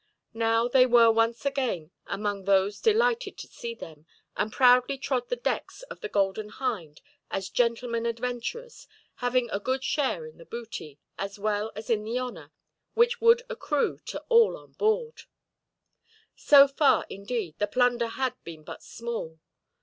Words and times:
Now 0.33 0.67
they 0.67 0.87
were 0.87 1.11
once 1.11 1.45
again 1.45 1.91
among 2.07 2.45
those 2.45 2.81
delighted 2.81 3.37
to 3.37 3.47
see 3.47 3.75
them, 3.75 4.07
and 4.35 4.51
proudly 4.51 4.97
trod 4.97 5.29
the 5.29 5.35
decks 5.35 5.83
of 5.91 6.01
the 6.01 6.09
Golden 6.09 6.49
Hind 6.49 7.01
as 7.29 7.49
gentlemen 7.51 8.07
adventurers, 8.07 8.87
having 9.17 9.47
a 9.51 9.59
good 9.59 9.83
share 9.83 10.25
in 10.25 10.39
the 10.39 10.45
booty, 10.45 10.97
as 11.19 11.37
well 11.37 11.71
as 11.75 11.91
in 11.91 12.03
the 12.03 12.17
honor, 12.17 12.51
which 12.95 13.21
would 13.21 13.43
accrue 13.47 13.99
to 14.07 14.23
all 14.27 14.57
on 14.57 14.71
board. 14.71 15.21
So 16.35 16.67
far, 16.67 17.05
indeed, 17.07 17.59
the 17.59 17.67
plunder 17.67 18.07
had 18.07 18.33
been 18.43 18.63
but 18.63 18.81
small. 18.81 19.37